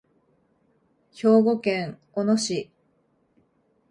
[1.13, 2.71] 兵庫県小野市